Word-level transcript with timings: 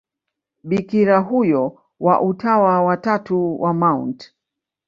Bikira 0.63 1.17
huyo 1.17 1.79
wa 1.99 2.21
Utawa 2.21 2.81
wa 2.81 2.97
Tatu 2.97 3.61
wa 3.61 3.73
Mt. 3.73 4.33